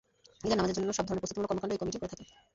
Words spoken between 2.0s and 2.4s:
থাকে।